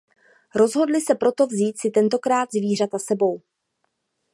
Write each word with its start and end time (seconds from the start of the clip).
Rozhodli 0.55 1.01
se 1.01 1.15
proto 1.15 1.47
vzít 1.47 1.79
si 1.81 1.89
tentokrát 1.91 2.49
zvířata 2.51 2.99
sebou. 2.99 3.41